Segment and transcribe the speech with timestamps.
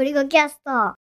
[0.00, 0.94] ゴリゴキャスト。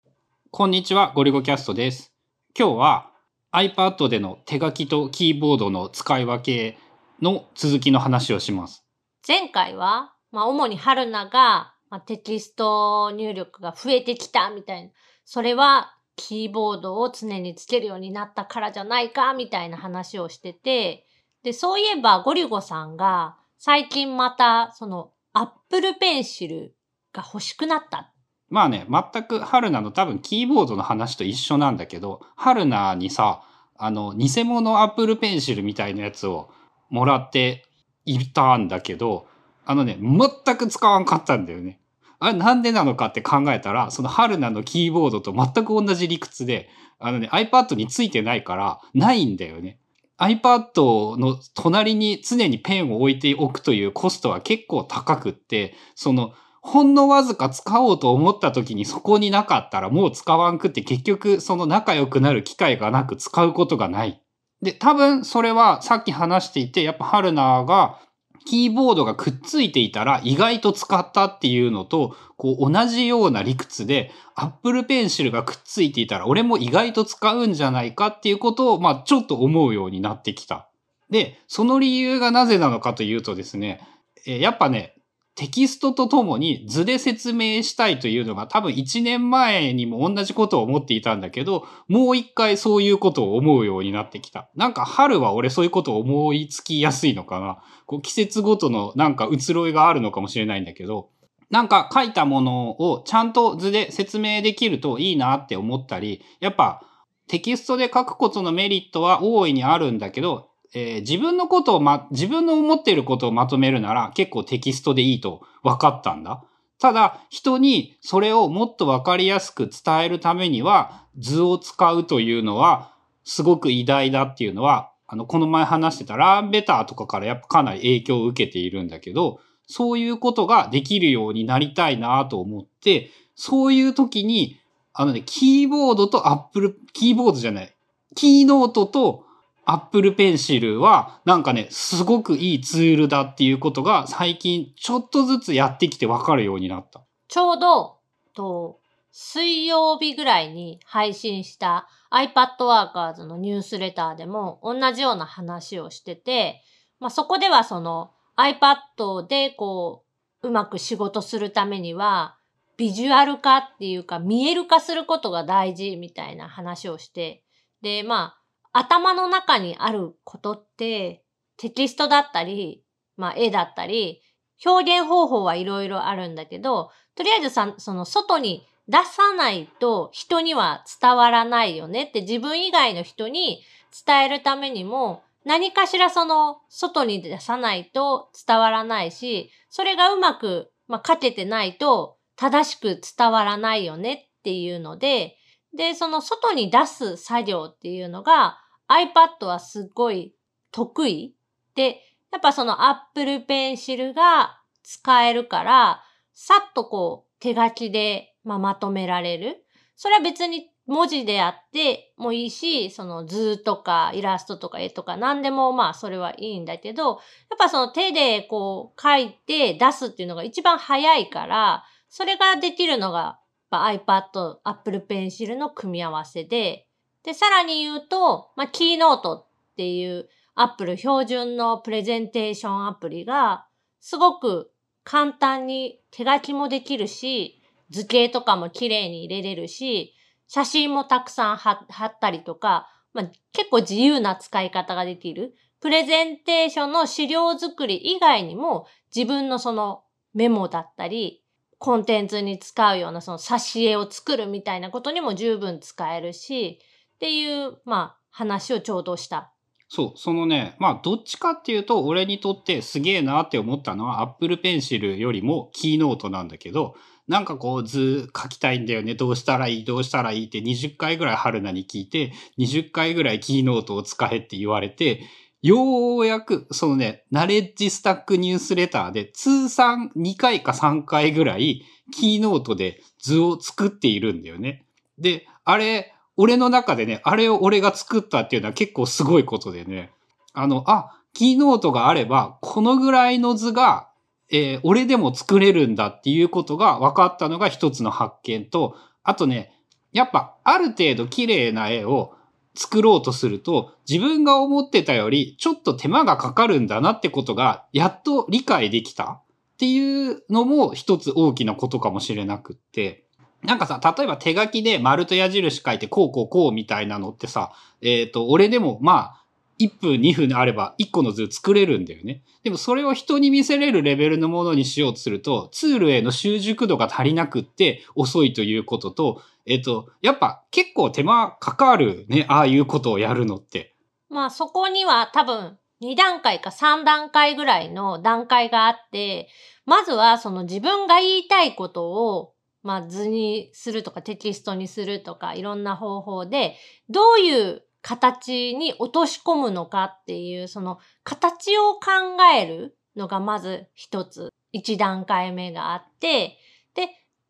[0.51, 2.15] こんにちは、ゴリゴキャストです。
[2.59, 3.11] 今日は
[3.53, 6.79] iPad での手書きとキーボードの使い分け
[7.21, 8.87] の続きの話をします。
[9.29, 14.91] 前回は、まあ、主に春菜が、まあ、テキスト入力が増えてきたみたいな。
[15.27, 21.05] それは、キーボードを常につけるようになったからじゃないかみたいな話をしてて、
[21.43, 26.71] で、そういえばゴリゴさんが、最近また、その、Apple Pencil
[27.13, 28.15] が欲しくなった。
[28.49, 33.43] まあね、全く春菜の多分キーボードの話と一緒なんだけど、春菜にさ、
[33.77, 36.51] あの、偽物 Apple Pencil みたいなやつを
[36.89, 37.65] もらって
[38.05, 39.27] いたんだけど、
[39.65, 41.81] あのね、全く使わんかったんだよね。
[42.19, 49.79] あれなんでなのかって考えたら、その春菜のキーボードと全く同じ理屈で、あのね、iPad についてないから、ないんだよね。
[50.19, 56.33] iPad の隣に常にペンを置いておくというコストは結構高くって、その、
[56.67, 64.21] ほんのわずか使おうと思った時にそこになかったらもう使わんくって結局その仲良くなる機会がなく使うことがない。
[64.63, 68.01] で、多分それはさっき話していて、やっぱ春菜が
[68.47, 80.69] キーボードがくっついていたら意外と使ったっていうのと、こう同じような理屈で Apple Pencil がくっついていたら俺も意外と使うんじゃないかっていうことを、まあちょっと思うようになってきた。
[81.11, 83.81] で、その理由がなぜなのかというとですね、
[84.25, 84.96] やっぱね、
[85.37, 94.49] テキストとともに図で説明したいというのが多分1年前にも同じことを思っていたんだけど、もう一回そういうことを思うようになってきた。
[94.57, 97.63] なんか春は俺そういうことを思いつきやすいのかな。
[97.85, 101.11] こう季節ごとのなんか移ろいがあるのかもしれないんだけど、
[101.51, 106.81] なんか書いたものをちゃんと図で説明できるといいなって思ったり、やっぱ
[107.29, 116.45] テキストで書くことのメリットは大いにあるんだけど、えー自分のことをま、自分の思っていることをまとめるなら結構テキストでいいと分かったんだ。
[116.79, 122.93] ただ、人にそれをもっと分かりやすく伝えるためには、図を使うというのは、
[123.25, 134.61] すごく偉大だっていうのは、あの、この前話してたラーンベターとかからやっぱかなり影響を受けているんだけど、そういうことができるようになりたいなと思って、そういう時に、
[134.93, 137.75] あのね、キーボードとアップル、キーボードじゃない、
[138.15, 139.26] キーノートと
[139.69, 147.05] アップルペンシルは、なんかね、すごくいいツールだっていうことが最近ちょっとずつやってきてわかるようになった。
[147.27, 147.99] ちょうど、
[148.33, 148.79] と、
[149.11, 156.63] 水曜日ぐらいに配信した iPad Workers のニュースレターでも同じような話をしてて、
[157.01, 160.05] まあ、そこではその iPad でこ
[160.43, 162.37] う、うまく仕事するためには、
[162.77, 167.43] ビジュアル化っていうか見える化することが大事みたいな話をして、
[167.83, 168.46] で、まあ、
[168.79, 171.25] 頭の中にあることって
[171.57, 172.85] テキストだったり、
[173.17, 174.21] まあ、絵だったり、
[174.65, 183.63] 表現方法はいろいろあるんだけど、とりあえずさ、その外に出さないと人には伝わらないよねって自分以外の人に
[184.07, 195.37] 伝えるためにも何かしらその外に出さないと伝わらないし、それがうまく、まあ、書けてないと正しく伝わらないよねっていうので、
[195.75, 198.59] で、その外に出す作業っていうのが
[198.89, 200.35] iPad はすっごい
[200.71, 201.35] 得意
[201.75, 202.03] で、
[202.33, 206.03] やっぱその Apple Pencil が使えるから、
[206.33, 209.65] さっとこう手書きで、まあ、まとめられる。
[209.97, 217.19] それは別に文字であってもいいし、その図とかイラストとか絵とか何でもまあそれはいいんだけど、やっ
[217.59, 223.41] ぱその手でこう書いて出すっていうのが一番早いから、それができるのが
[223.73, 226.86] iPad、Apple Pencil の組み合わせで、
[227.27, 233.67] で、さらに言うと、まあ、キーノートっていうアップル標準のプレゼンテーションアプリが、
[234.01, 234.71] すごく
[235.03, 237.61] 簡単に手書きもできるし、
[237.91, 240.15] 図形とかも綺麗に入れれるし、
[240.47, 245.57] 写真もたくさん貼ったりとか、まあ、結構自由な使い方ができる。
[245.81, 251.43] プレゼンテーションの資料作り以外にも、自分のそのメモだったり、
[251.79, 256.79] コンテンツに使うようなその挿絵を作るみたいなことにも十分使えるし、
[257.17, 259.53] っていう、まあ、話をちょうどした。
[259.89, 266.95] そう、そのね、まあ、どっちかっていうと、俺にとってすげえなって思ったのは、Apple Pencil よりもキーノートなんだけど、
[267.29, 269.15] なんかこう図書きたいんだよね。
[269.15, 275.23] どうしたらいいどうしたらいいって20回ぐらい春菜に聞いて、20回ぐらいキーノートを使えって言われて、
[275.63, 284.85] ようやく、そのね、ナレッジスタックニュースレターで通算2回か3回ぐらいキーノートで図を作っているんだよね。
[285.19, 290.11] で、あれ、俺の中でね、あれを俺が作ったっていうのは結構すごいことでね。
[290.53, 294.09] あの、あ、キーノートがあれば、このぐらいの図が
[294.51, 299.73] えー俺でも作れるんだっていうことが分かったのが一つの発見と、あとね、
[300.13, 302.35] やっぱある程度綺麗な絵を
[302.75, 309.43] 作ろうとすると、自分が思ってたよりちょっと手間がかかるんだなってことが、やっと理解できたっ
[309.79, 313.26] ていうのも一つ大きなことかもしれなくって、
[313.67, 319.43] なんかさ、例えば手書きで丸と矢印書いてこうこうこうみたいなのってさ、えっ、と、俺でもまあ、
[319.79, 322.43] 1分2分あれば1個の図作れるんだよね。
[322.65, 333.95] でもそれを人に見せれるレベルのものにしようとすると、ツールへの習熟度が足りなくって遅いということと、えっ、と、やっぱ結構手間かかるね、ああいうことをやるのって。
[334.29, 339.49] まあそこには多分2段階か3段階ぐらいの段階があって、
[339.85, 342.53] まずはその自分が言いたいことを、
[342.87, 346.77] まあ図にするとかテキストにするとかいろんな方法で、
[347.09, 356.59] どういう形に落とし込むのかっていう、その形を考えるのがまず一つ、一段階目があって、
[356.95, 357.09] で、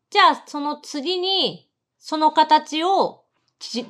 [0.09, 1.69] じゃあその次に、
[1.99, 3.23] その形を
[3.59, 3.85] じ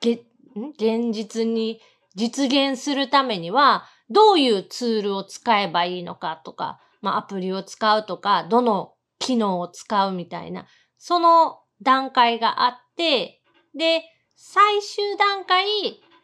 [0.00, 0.22] げ
[0.54, 1.80] 現実に
[2.14, 10.66] 実現するためには、どういうツールを使えばいいのかとか、まあアプリを使うとか、どの機能を使うみたいな、
[11.04, 13.42] その段階があって、
[13.74, 14.04] で、
[14.36, 15.66] 最終段階、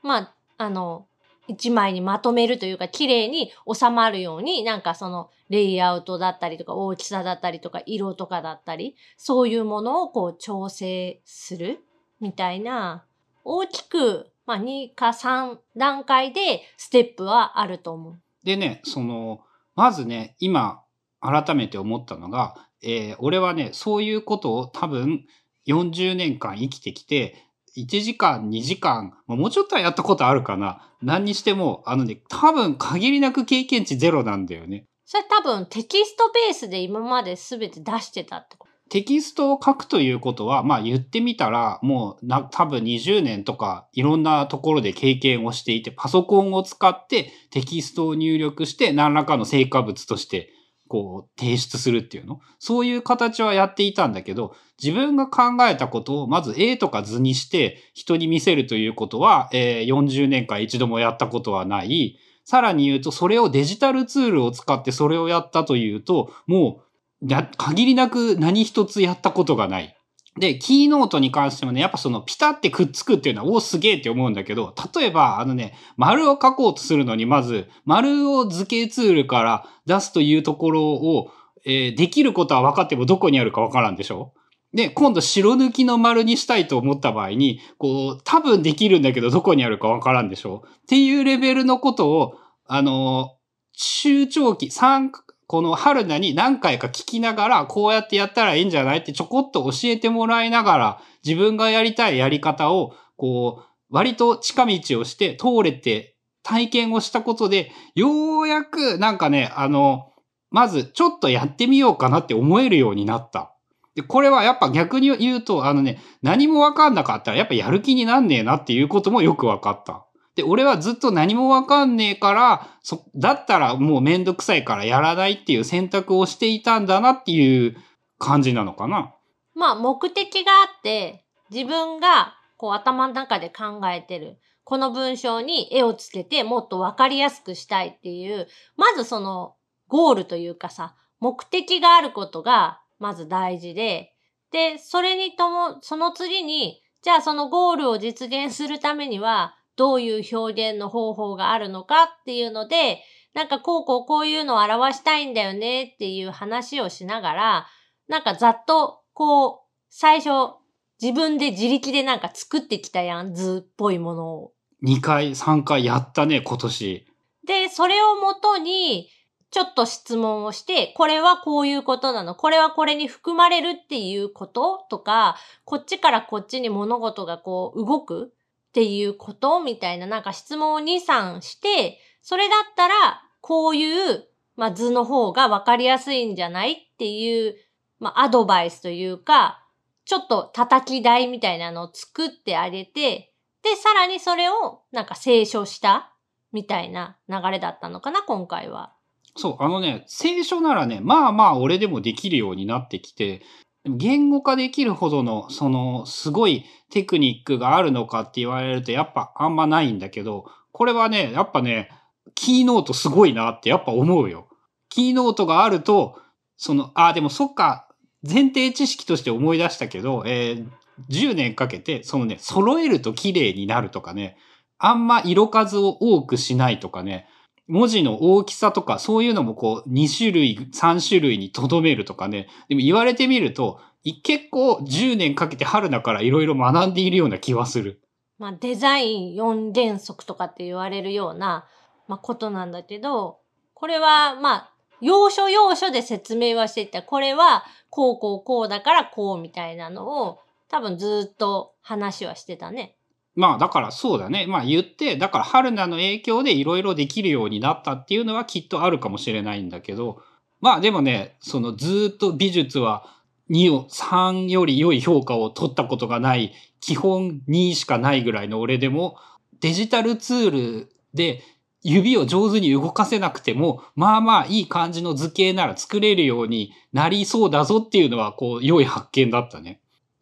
[0.04, 1.08] まあ、あの、
[1.48, 11.80] 一枚にまとめるというか、綺麗に収まるように、なんかその、レイアウトだったりとか、大きさだったりとか、色とかだったり、そういうものをこう調整する
[12.20, 13.04] みたいな、
[13.42, 18.20] 大きく、まあ2か3段階でステップはあると思う。
[18.44, 19.40] でね、その、
[19.74, 20.84] まずね、今、
[21.20, 25.24] 改めて思ったのが、えー俺はね、そういうことを多分
[25.66, 27.36] 40年間生きてきて、
[27.76, 30.92] 1時間、2時間、まあもうちょっとはやったことあるかな。
[31.02, 34.86] 何にしても、あのね、多分限りなく経験値ゼロなんだよね。
[35.04, 38.68] それ多分テキストベースで今まで全て出してたってこと？
[38.90, 50.50] テキストを書くということは、まあ言ってみたら、もうな、多分20年とかいろんなところで経験をしていて、パソコンを使ってテキストを入力して何らかの成果物として、
[50.88, 52.40] こう、提出するっていうの？
[52.58, 62.18] そういう形はやっていたんだけど、自分が考えたことをまず絵とか図にして人に見せるということは、えー40年間一度もやったことはない。
[62.44, 66.80] さらに言うと、それをデジタルツールを使ってそれをやったというと、も
[67.22, 69.97] う、限りなく何一つやったことがない。
[70.38, 81.30] で、キーノートに関してもね、やっぱそのピタってくっつくっていうのは、おお、すげえって思うんだけど、例えば、あのね、丸を書こうとするのに、まず、丸を図形ツールから出すというところを、
[81.64, 84.32] えーできることは分かってもどこにあるか分からんでしょ？
[84.72, 90.62] で、今度白抜きの丸にしたいと思った場合に、こう、多分できるんだけどどこにあるか分からんでしょ？
[90.66, 92.34] っていうレベルのことを、
[92.66, 93.34] あの
[93.72, 95.10] 中長期、三
[95.48, 110.12] この春菜に何回か聞きながら、こうやってやったらいいんじゃないってちょこっと教えてもらいながら、自分がやりたいやり方を、こう、割と近道をして通れて体験をしたことで、ようやくなんかね、あの、
[110.50, 113.54] まずちょっとやってみようかなって思えるようになった。
[113.94, 120.07] で、これはやっぱ逆に言うと、あのね、何もわかんなかったらやっぱやる気になんねえなっていうこともよくわかった。
[120.38, 127.76] で、俺はずっと何もわかんねえから、そ、だったらもうめんどくさいからやらないっていう選択をしていたんだなっていう
[128.20, 129.16] 感じなのかな。
[129.56, 134.38] まあ目的があって、自分がこう頭の中で考えてる。
[134.62, 138.46] この文章に絵をつけてもっとわかりやすくしたいっていう、
[138.76, 139.56] まずその
[139.88, 144.12] ゴールというかさ、目的があることがまず大事で、
[144.52, 157.66] で、それにとも、その次に、じゃあそのゴールを実現するためには、どういう表現の方法があるのかっていうので、なんかこうこうこういうのを表したいんだよねっていう話をしながら、
[158.08, 159.58] なんかざっとこう、
[159.88, 160.54] 最初
[161.00, 164.52] 自分で自力でなんか作ってきたやん、図っぽいものを。
[164.84, 167.06] 2回、3回やったね、今年。
[167.46, 169.08] で、それをもとに、
[169.50, 178.34] ちょっと質問をして、これはこういうことなのこれはこれに含まれるっていうこととか、こっちからこっちに物事がこう動く
[178.68, 187.56] っていうことみたいななんか質問を2、3して、それだったら、こういう、まあ、図の方がわかりやすいんじゃないっていう、
[187.98, 189.64] まあ、アドバイスというか、
[190.04, 193.32] ちょっと叩き台みたいなのを作ってあげて、
[193.62, 196.14] で、さらにそれをなんか清書した
[196.52, 198.94] みたいな流れだったのかな、今回は。
[199.36, 203.42] そう、あのね、聖書ならね、まあまあ俺でもできるようになってきて、
[203.88, 211.90] 言語化できるほどの、その、すごいテクニックがあるのかって言われると、やっぱあんまないんだけど、これはね、やっぱね、
[212.34, 214.48] キーノートすごいなってやっぱ思うよ。
[214.88, 216.20] キーノートがあると、
[216.56, 217.88] その、あ、でもそっか、
[218.28, 220.66] 前提知識として思い出したけど、えー
[221.08, 224.36] 10年かけて、そのね、揃えると綺麗になるとかね、
[224.78, 227.28] あんま色数を多くしないとかね、
[227.68, 232.48] 文字の大きさとか、そういうのもこう、2種類、3種類にとどめるとかね。
[232.68, 233.80] でも言われてみると、
[234.22, 238.00] 結構10年かけて春だからいろいろ学んでいるような気はする。
[238.38, 241.66] まあ、デザイン4原則とかって言われるような、
[242.06, 243.38] まあ、ことなんだけど、
[243.74, 244.70] これは、まあ、
[245.00, 247.02] 要所要所で説明はしていた。
[247.02, 252.96] これは、こうこうこうだからこうみたいなのを、多分ずっと話はしてたね。
[253.38, 254.46] まあだからそうだね。
[254.48, 260.20] まあ言って、だから春菜の影響でいろいろできるようになったっていうのはきっとあるかもしれないんだけど、
[260.60, 263.04] まあでもね、そのずっと美術は
[263.48, 269.16] 2を3より良い評価を取ったことがない、基本2しかないぐらいの俺でも、
[269.60, 271.40] デジタルツールで
[271.84, 279.80] 指を上手に動かせなくても、まあまあいい感じの図形なら作れるようになりそうだぞっていうのは、こう、良い発見だったね。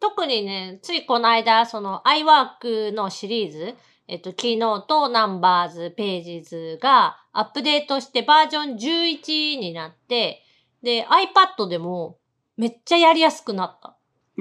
[0.09, 3.75] 特にね、ついこの間、その iWork のシリーズ、
[4.07, 10.43] えっと、キーノート、ナンバーズ、ページズがアップデートしてバージョン11になって、
[10.81, 12.19] で、iPad でも
[12.55, 13.97] めっちゃやりやすくなった。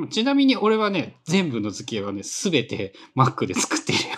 [0.08, 4.16] ちなみに俺はね、全部の図形はね、すべて Mac で作っているよ。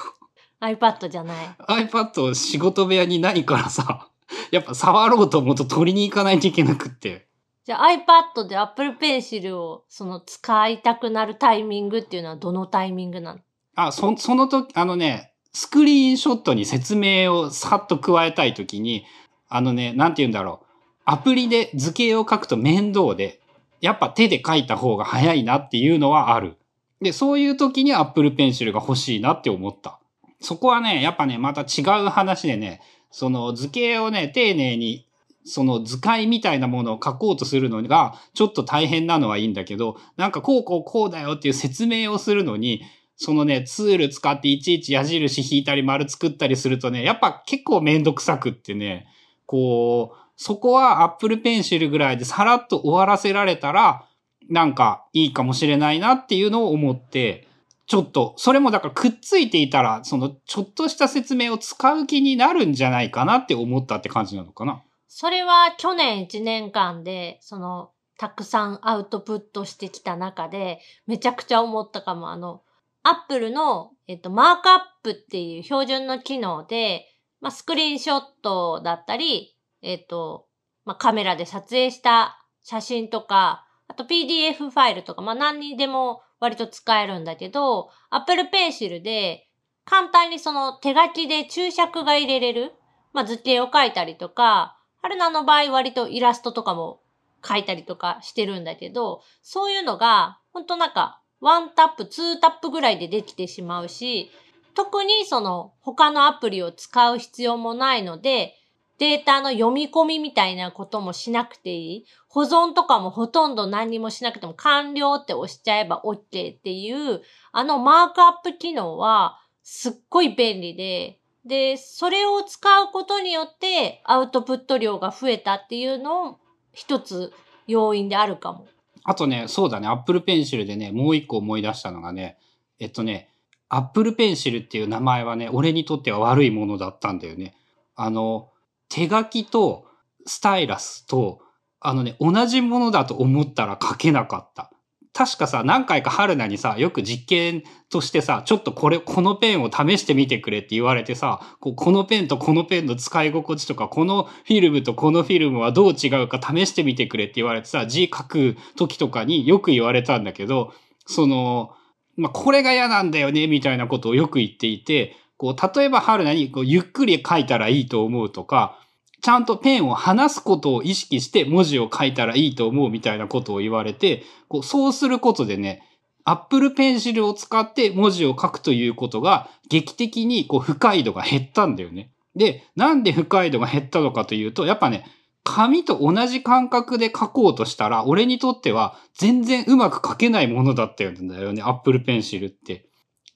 [0.60, 1.56] iPad じゃない。
[1.86, 4.10] iPad を仕事部屋にないからさ、
[4.50, 7.27] やっぱ触ろうと思うと取りに行かないといけなくって。
[7.68, 7.88] じゃあ
[8.34, 13.40] iPad で Apple Pencil をその使いたくなるタイミングっていうのはどのタイミングなの？
[13.76, 19.04] あ、そ、その時、あのね、スクリーンショットに説明をさっと加えたい時に、
[19.50, 20.66] あのね、なんて言うんだろう。
[21.04, 23.42] アプリで図形を書くと面倒で、
[23.82, 26.56] やっぱ手で書いた方が早いなっていうのはある。
[27.02, 30.00] で、そういう時に Apple Pencil が欲しいなって思った。
[30.40, 35.04] そこはね、やっぱね、また違う話でね、その図形をね、丁寧に、
[35.48, 42.82] その図解みたいなものを書こうとするのが、ちょっと大変なのはいいんだけど、なんかこうこうこうだよっていう説明をするのに、
[43.16, 49.06] そのね、ツール使っていちいち矢印引いたり丸作ったりするとね、やっぱ結構めんどくさくってね、
[49.46, 54.06] こう、そこは Apple Pencil ぐらいでさらっと終わらせられたら、
[54.48, 57.48] なんかいいかもしれないなっていうのを思って、
[57.88, 64.82] ちょっと、それもだからくっついていたら、そのちょっとした説明を使う気になるんじゃないかなって思ったって感じなのかな。
[65.08, 72.30] それは去年1年間で、その、たくさんアウトプットしてきた中で、めちゃくちゃ思ったかも。
[72.30, 72.62] あの、
[73.02, 77.06] Apple の、えっと、マークアップっていう標準の機能で、
[77.40, 80.46] まあ、スクリーンショットだったり、えっと、
[80.84, 89.48] まあ、カメラで撮影した写真とか、あと PDF ファイルとか、まあ、何にでも割と使えるんだけど、Apple Pencil で
[89.86, 92.72] 簡単にその手書きで注釈が入れれる。
[93.14, 97.00] まあ、図形を書いたりとか、春菜の場合割とイラストとかも
[97.46, 104.30] 書いたりとかしてるんだけど、そういうのが、ほんとなんか、ワンタップ、ツータップぐらいでできてしまうし、
[104.74, 108.54] 特にその他のアプリを使う必要もないので、
[108.98, 112.04] データの読み込みみたいなこともしなくていい。
[112.28, 126.38] 保存とかもほとんど何もしなくても完了って押しちゃえば OK っていう、あのマークアップ機能はすっごい便利で、で、それを使うことによってアウトプット量が増えたっていうのを
[126.72, 127.32] 一つ
[127.66, 128.66] 要因であるかも。
[129.04, 132.38] あとね、そうだね、Apple Pencil でね、もう一個思い出したのがね、
[132.78, 133.30] えっとね、
[133.70, 137.54] Apple Pencil っていう名前はね、俺にとっては悪いものだったんだよね。
[137.96, 138.50] あの、
[138.88, 139.86] 手書きと
[140.26, 141.40] スタイラスと、
[141.80, 144.70] あのね、同じものだと思ったら書けなかった。
[145.18, 160.72] 確かさ、何回か春菜にさ、よく実験としてさ、ちょっとこれ、このペンを試してみてくれって言われてさ、ここのペンとこのペンの使い心地とか、このフィルムとこのフィルムはどう違うか試してみてくれって言われてさ、字書く時とかによく言われたんだけど、
[161.04, 161.72] その、
[162.16, 168.78] まあ、これが嫌なんだよね、みたいなことをよく言っていて、こう、例えば春菜にこうゆっくり書いたらいいと思うとか、
[169.20, 175.82] ちゃんとペンを離すことを意識して文字を書いたらいいと思うみたいなことを言われて、こうそうすることでね、
[176.24, 182.12] Apple Pencil を使って文字を書くということが劇的にこう不快度が減ったんだよね。
[182.36, 185.04] で、なんで不快度が減ったのかというと、やっぱね、
[185.42, 192.88] 紙と同じ感覚で書こうとしたら、俺にとっては全然うまく書けないものだったんだよね、Apple Pencil って。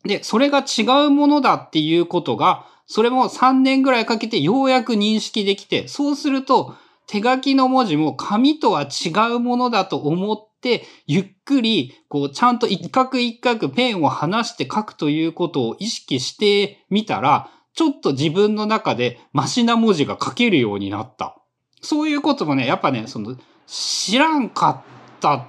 [0.05, 6.75] で、それが違うものだっていうことが、それも3年ぐらいかけてようやく認識できて、そうすると
[7.07, 21.37] 手書きの文字も紙とは違うものだと思って、ゆっくり、こう、ちゃんと一画一画ペンを離して書くということを意識してみたら、ちょっと自分の中でマシな文字が書けるようになった。
[21.83, 23.37] そういうこともね、やっぱね、その、
[23.67, 24.85] 知らんか
[25.17, 25.49] った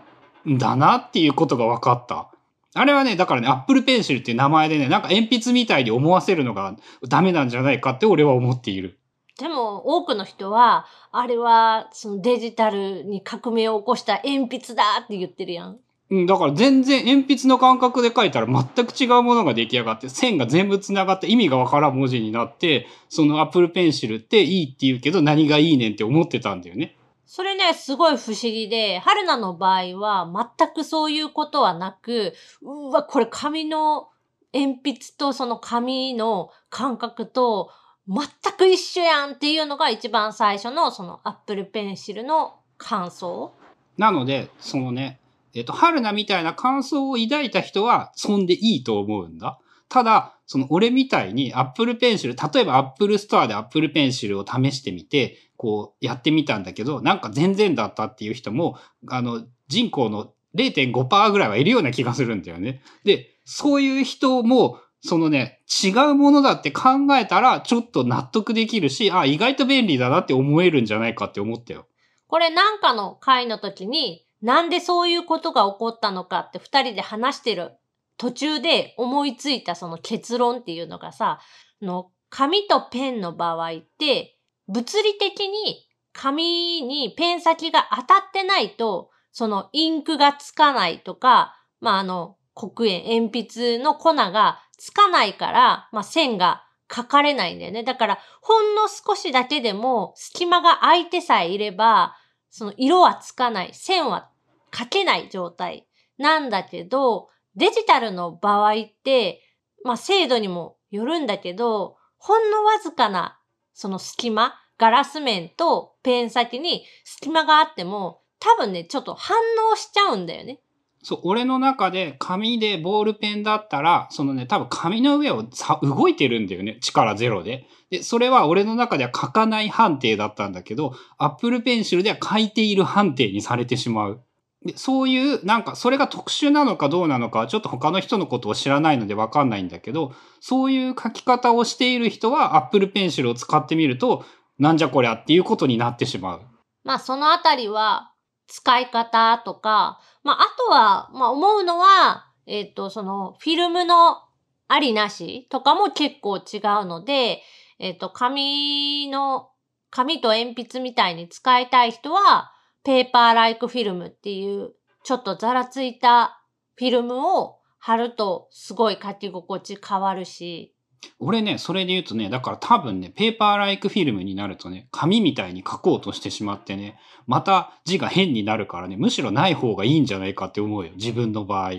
[0.50, 2.33] んだなっていうことが分かった。
[2.76, 6.76] あれはね、だからね、Apple Pencil っていう名前でね、なんか鉛筆みたいに思わせるのが
[7.08, 8.98] ダメなんじゃないかって俺は思っている。
[9.40, 15.78] でも、多くの人は、あれは、そのデジタルに革命を起こした鉛筆だって言ってるやん。
[16.10, 26.96] うん、だから全然鉛筆の感覚で書いたら全く違うものが出来上がって、線が全部繋がって意味がわからん文字になって、その Apple Pencil っていいって言うけど何がいいねんって思ってたんだよね。
[27.36, 34.10] それね、すごい不思議で、春菜の場合は全くそういうことはなく、うわ、これ紙の
[34.54, 37.72] 鉛筆とその紙の感覚と
[38.08, 43.52] 全く一緒やんっていうのが一番最初のその Apple Pencil の感想。
[43.98, 45.20] なので、そのね、
[45.56, 49.58] えっ、と、春菜みたいな感想を抱いた人は、そんでいいと思うんだ。
[49.94, 62.82] ただ、その俺みたいに Apple Pencil、例えば Apple Store で Apple Pencil を試してみて、こうやってみたんだけど、なんか全然だったっていう人も、あの、人口の0.5%ぐらいはいるような気がするんだよね。
[63.04, 71.86] で、そういう人も、そのね、違うものだって考えたら、ちょっと納得できるし、あ、意外と便利だなって思えるんじゃないかって思ったよ。
[72.26, 77.74] これなんかの回の時に、なんでそういうことが起こったのかって二人で話してる
[78.18, 81.40] 途中で思いついたその結論っていうのがさ、
[81.82, 97.84] あの紙とペンの場合って、物理的に紙にペン先が当たってないと、そのインクがつかないとか、まあ、あの、黒鉛、鉛筆の粉がつかないから、まあ、線が書かれないんだよね。
[97.84, 102.16] だから、ほんの少しだけでも隙間が空いてさえいれば、
[102.50, 104.30] その色はつかない、線は
[104.74, 109.42] 書けない状態なんだけど、デジタルの場合って、
[109.84, 113.40] まあ、精度にもよるんだけど、ほんのわずかな、
[113.74, 119.38] その隙間、ガラス面とペン先に隙間があっても、多分ね、ちょっと反
[119.72, 120.60] 応しちゃうんだよね。
[121.04, 126.78] そう、俺の中で紙でボールペンだったら、そのね、多分紙の上をさ動いてるんだよね。
[126.82, 127.68] 力ゼロで。
[127.90, 134.24] で、それは俺の中では書かない判定だったんだけど、Apple Pencil では書いている判定にされてしまう。
[134.66, 144.26] で、そういう、なんか、それが特殊なのかどうなのか、ちょっと他の人のことを知らないのでわかんないんだけど、そういう書き方をしている人は Apple Pencil を使ってみると、
[144.60, 146.42] なんじゃこりゃっていうことになってしまう。
[146.84, 148.14] まあ、そのあたりは、
[148.48, 154.22] 使い方とか、まあ、あとは、まあ、思うのは、えっ、と、その、フィルムの
[154.68, 157.42] ありなしとかも結構違うので、
[157.80, 159.50] えっ、と、紙の、
[159.90, 162.53] 紙と鉛筆みたいに使いたい人は、
[162.84, 164.72] ペーパーライクフィルムっていう、
[165.04, 166.42] ちょっとざらついた
[166.76, 170.74] フィルムを貼るとすごい書き心地変わるし、
[171.20, 181.72] 俺ね、それで言うとね、だから多分ね、ペーパーライクフィルムになるとね、紙みたいに書こうとしてしまってね、また字が変になるからね、むしろない方がいいんじゃないかって思うよ、自分の場合。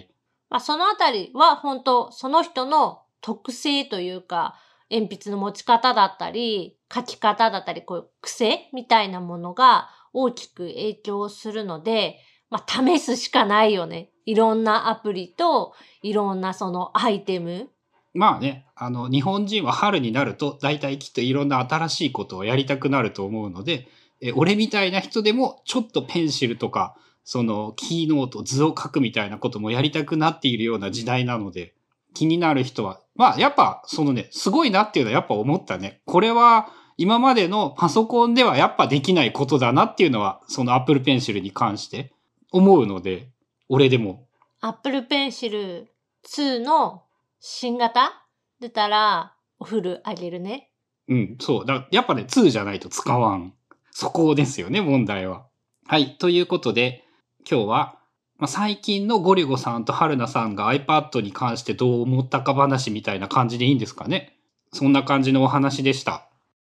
[0.51, 4.57] まあ、そのあたりは本当その人の特性というか、
[4.91, 14.11] 鉛筆の持ち方だったり、書き方だったり、こういう癖みたいなものが大きく影響するので、まあ、試すしかないよね。
[14.25, 17.69] いろんなアプリと、いろんなそのアイテム。
[18.15, 23.89] まあね、あの、日本人は春になると、大体きっといろんな新しいことをやりたくなると思うので、
[24.21, 31.75] え俺みたいな人でも、ちょっとペンシルとか、その、キーノート、図を書くみたいなこともやりたくなっているような時代なので、
[32.15, 36.01] 気になる人は、まあ、やっぱ、そのね、すごいなっていうのはやっぱ思ったね。
[36.05, 42.13] これは、今までのパソコンではやっぱできないことだなっていうのは、その Apple Pencil に関して
[42.53, 43.29] 思うので、
[43.69, 44.27] 俺でも。
[44.61, 45.87] Apple Pencil
[46.27, 47.03] 2の
[47.41, 48.25] 新型
[48.61, 50.71] 出たら、お風呂あげるね。
[51.09, 51.67] うん、そう。
[51.67, 53.53] だやっぱね、2じゃないと使わん。
[53.91, 55.47] そこですよね、問題は。
[55.87, 56.17] はい。
[56.19, 57.05] ということで、
[57.49, 57.99] 今日は、
[58.39, 64.37] まあ、最近のゴリゴさんと春菜さんが iPad に関してどう思ったか話みたいな感じでいいんですかね。
[64.73, 66.29] そんな感じのお話でした。